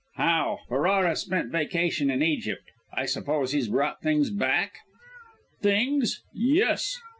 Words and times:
"How? 0.15 0.61
Ferrara 0.67 1.15
spent 1.15 1.51
vacation 1.51 2.09
in 2.09 2.23
Egypt; 2.23 2.63
I 2.91 3.05
suppose 3.05 3.51
he's 3.51 3.67
brought 3.67 4.01
things 4.01 4.31
back?" 4.31 4.79
"Things 5.61 6.23
yes! 6.33 6.99